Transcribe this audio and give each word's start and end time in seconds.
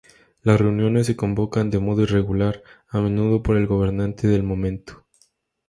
Las 0.41 0.59
reuniones 0.59 1.05
se 1.05 1.15
convocan 1.15 1.69
de 1.69 1.77
modo 1.77 2.01
irregular, 2.01 2.63
a 2.89 2.99
menudo 3.01 3.43
por 3.43 3.55
el 3.55 3.67
gobernante 3.67 4.27
del 4.27 4.41
momento. 4.41 5.05